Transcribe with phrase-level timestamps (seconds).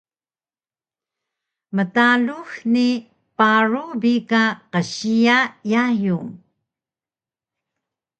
[1.75, 2.87] Mtalux ni
[3.37, 5.37] paru bi ka qsiya
[5.71, 6.29] yayung